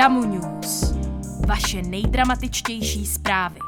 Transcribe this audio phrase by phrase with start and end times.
[0.00, 0.94] Damu News.
[1.46, 3.58] Vaše nejdramatičtější zprávy.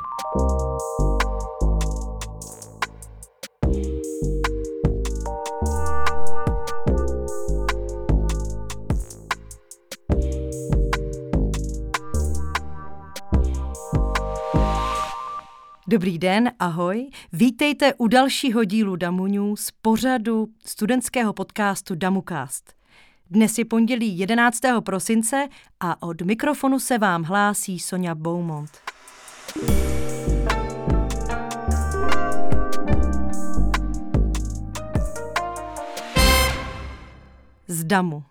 [15.89, 17.11] Dobrý den, ahoj.
[17.33, 22.82] Vítejte u dalšího dílu Damu News, pořadu studentského podcastu Damukast.
[23.33, 24.61] Dnes je pondělí 11.
[24.81, 25.49] prosince
[25.81, 28.71] a od mikrofonu se vám hlásí Sonja Beaumont.
[37.67, 38.25] Z Damu.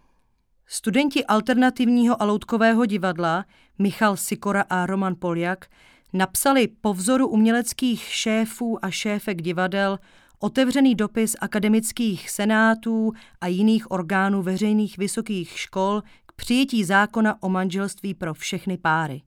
[0.68, 3.46] Studenti alternativního a loutkového divadla
[3.80, 5.66] Michal Sikora a Roman Poljak
[6.14, 10.00] napsali po vzoru uměleckých šéfů a šéfek divadel
[10.44, 13.12] otevřený dopis akademických senátů
[13.42, 19.22] a jiných orgánů veřejných vysokých škol k přijetí zákona o manželství pro všechny páry.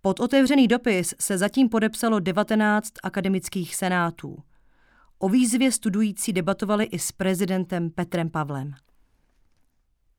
[0.00, 4.42] Pod otevřený dopis se zatím podepsalo 19 akademických senátů.
[5.18, 8.74] O výzvě studující debatovali i s prezidentem Petrem Pavlem.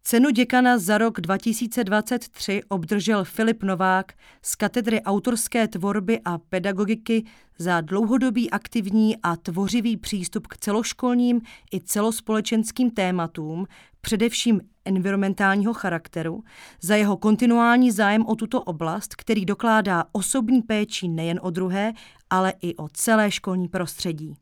[0.08, 7.25] Cenu děkana za rok 2023 obdržel Filip Novák z katedry autorské tvorby a pedagogiky
[7.58, 11.41] za dlouhodobý aktivní a tvořivý přístup k celoškolním
[11.73, 13.66] i celospolečenským tématům,
[14.02, 16.44] především environmentálního charakteru,
[16.81, 21.94] za jeho kontinuální zájem o tuto oblast, který dokládá osobní péči nejen o druhé,
[22.30, 24.33] ale i o celé školní prostředí.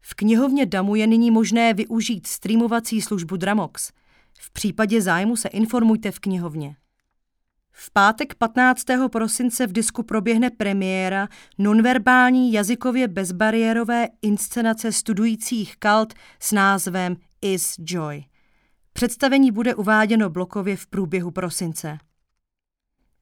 [0.00, 3.92] V knihovně DAMu je nyní možné využít streamovací službu Dramox–
[4.38, 6.76] v případě zájmu se informujte v knihovně.
[7.72, 8.84] V pátek 15.
[9.12, 18.24] prosince v disku proběhne premiéra nonverbální jazykově bezbariérové inscenace studujících kalt s názvem Is Joy.
[18.92, 21.98] Představení bude uváděno blokově v průběhu prosince.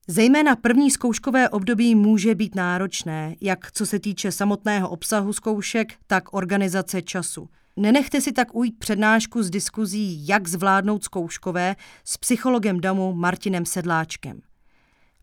[0.08, 6.34] Zejména první zkouškové období může být náročné, jak co se týče samotného obsahu zkoušek, tak
[6.34, 13.12] organizace času– Nenechte si tak ujít přednášku z diskuzí, jak zvládnout zkouškové s psychologem DAMu
[13.12, 14.40] Martinem Sedláčkem.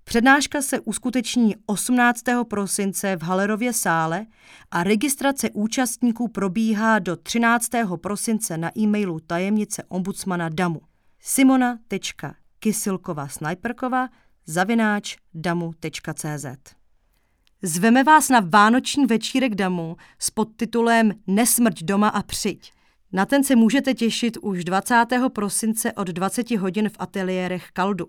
[0.04, 2.24] Přednáška se uskuteční 18.
[2.50, 4.26] prosince v Halerově sále
[4.72, 7.70] a registrace účastníků probíhá do 13.
[8.02, 10.82] prosince na e-mailu tajemnice ombudsmana DAMu
[11.20, 14.10] simona.kysilkova snajperkova
[14.46, 16.46] zavináč damu.cz
[17.62, 22.72] Zveme vás na vánoční večírek damu s podtitulem Nesmrť doma a přijď.
[23.12, 25.06] Na ten se můžete těšit už 20.
[25.34, 28.08] prosince od 20 hodin v ateliérech Kaldu.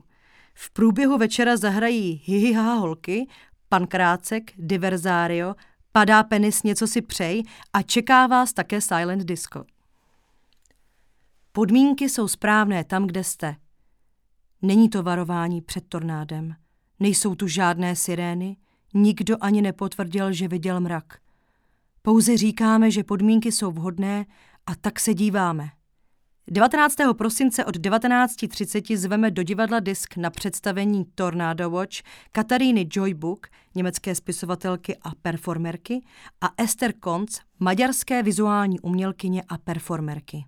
[0.55, 3.27] V průběhu večera zahrají Hihiha holky,
[3.69, 5.55] Pan Krácek, Diverzário,
[5.93, 7.43] Padá penis, něco si přej
[7.73, 9.65] a čeká vás také Silent Disco.
[11.53, 13.57] Podmínky jsou správné tam, kde jste.
[14.63, 16.55] Není to varování před tornádem.
[17.01, 18.57] Nejsou tu žádné sirény,
[18.95, 21.19] Nikdo ani nepotvrdil, že viděl mrak.
[22.03, 24.27] Pouze říkáme, že podmínky jsou vhodné
[24.67, 25.71] a tak se díváme.
[26.51, 26.97] 19.
[27.19, 31.97] prosince od 19.30 zveme do divadla Disk na představení Tornado Watch
[32.33, 36.05] Kataríny Joybook, německé spisovatelky a performerky,
[36.41, 40.45] a Esther Konc, maďarské vizuální umělkyně a performerky.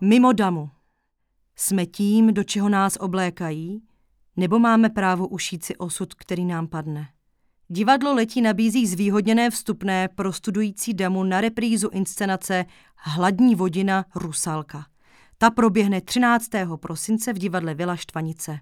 [0.00, 0.70] Mimo damu.
[1.56, 3.82] Jsme tím, do čeho nás oblékají,
[4.36, 7.08] nebo máme právo ušít si osud, který nám padne?
[7.68, 12.64] Divadlo Letí nabízí zvýhodněné vstupné pro studující damu na reprízu inscenace
[12.96, 14.86] Hladní vodina Rusalka.
[15.38, 16.50] Ta proběhne 13.
[16.76, 18.58] prosince v divadle Vila Štvanice.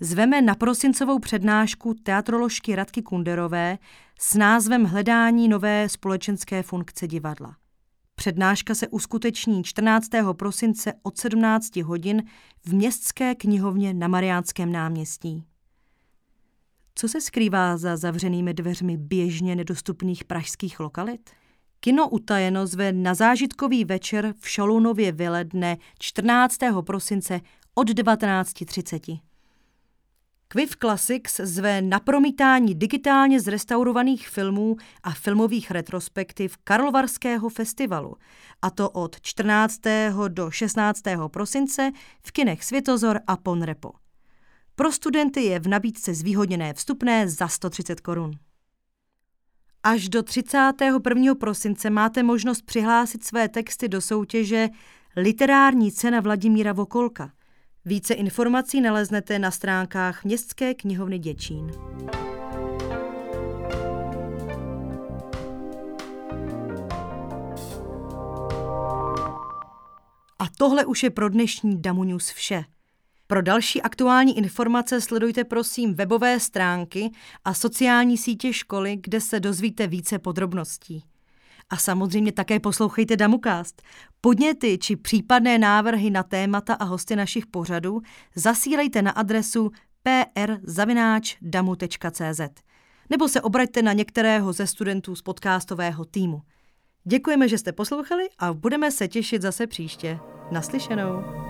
[0.00, 3.78] Zveme na prosincovou přednášku teatroložky Radky Kunderové
[4.20, 7.56] s názvem Hledání nové společenské funkce divadla.
[8.18, 10.08] Přednáška se uskuteční 14.
[10.32, 12.22] prosince od 17 hodin
[12.66, 15.44] v Městské knihovně na Mariánském náměstí.
[16.94, 21.30] Co se skrývá za zavřenými dveřmi běžně nedostupných pražských lokalit?
[21.80, 26.58] Kino Utajeno zve na zážitkový večer v Šalunově vile dne 14.
[26.86, 27.40] prosince
[27.74, 29.27] od 19.30.
[30.52, 38.16] Quiff Classics zve na promítání digitálně zrestaurovaných filmů a filmových retrospektiv Karlovarského festivalu,
[38.62, 39.80] a to od 14.
[40.28, 41.02] do 16.
[41.28, 41.92] prosince
[42.26, 43.92] v kinech Světozor a Ponrepo.
[44.74, 48.30] Pro studenty je v nabídce zvýhodněné vstupné za 130 korun.
[49.82, 51.34] Až do 31.
[51.34, 54.68] prosince máte možnost přihlásit své texty do soutěže
[55.16, 57.30] Literární cena Vladimíra Vokolka–
[57.88, 61.70] více informací naleznete na stránkách Městské knihovny Děčín.
[70.38, 72.64] A tohle už je pro dnešní Damu News vše.
[73.26, 77.10] Pro další aktuální informace sledujte prosím webové stránky
[77.44, 81.04] a sociální sítě školy, kde se dozvíte více podrobností.
[81.70, 83.82] A samozřejmě také poslouchejte Damukast.
[84.20, 88.00] Podněty či případné návrhy na témata a hosty našich pořadů
[88.36, 89.70] zasílejte na adresu
[90.02, 90.80] pr.damu.cz
[93.10, 96.42] nebo se obraťte na některého ze studentů z podcastového týmu.
[97.04, 100.18] Děkujeme, že jste poslouchali a budeme se těšit zase příště.
[100.50, 101.47] Naslyšenou.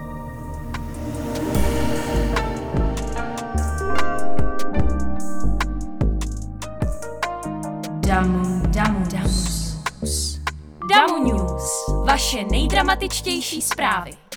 [12.78, 14.27] Nejdramatičtější zprávy.